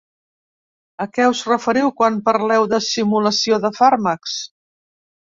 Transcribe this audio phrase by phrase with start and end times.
[1.03, 4.39] A què us referiu quan parleu de simulació de fàrmacs?